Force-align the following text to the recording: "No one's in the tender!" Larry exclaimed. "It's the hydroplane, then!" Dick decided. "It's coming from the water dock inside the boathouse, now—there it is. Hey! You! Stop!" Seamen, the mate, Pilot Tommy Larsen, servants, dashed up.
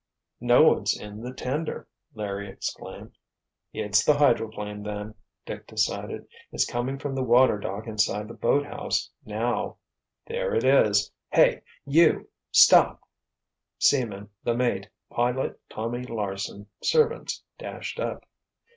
"No 0.39 0.63
one's 0.63 0.97
in 0.97 1.21
the 1.21 1.31
tender!" 1.31 1.87
Larry 2.15 2.49
exclaimed. 2.49 3.19
"It's 3.71 4.03
the 4.03 4.15
hydroplane, 4.15 4.81
then!" 4.81 5.13
Dick 5.45 5.67
decided. 5.67 6.25
"It's 6.51 6.65
coming 6.65 6.97
from 6.97 7.13
the 7.13 7.21
water 7.21 7.59
dock 7.59 7.85
inside 7.85 8.27
the 8.27 8.33
boathouse, 8.33 9.11
now—there 9.27 10.55
it 10.55 10.63
is. 10.63 11.11
Hey! 11.29 11.61
You! 11.85 12.27
Stop!" 12.49 13.07
Seamen, 13.77 14.31
the 14.43 14.55
mate, 14.55 14.89
Pilot 15.11 15.61
Tommy 15.69 16.01
Larsen, 16.01 16.65
servants, 16.81 17.43
dashed 17.59 17.99
up. 17.99 18.25